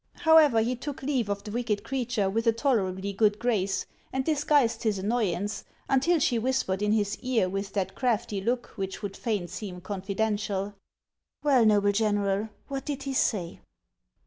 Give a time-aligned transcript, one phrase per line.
[0.21, 4.43] However, he took leave of the wicked creature with a tolerably good grace, and dis
[4.43, 9.15] guised his annoyance until she whispered in his ear with that crafty look which would
[9.15, 10.73] fain seem confidential,
[11.43, 13.59] Well, noble General, what did he say?"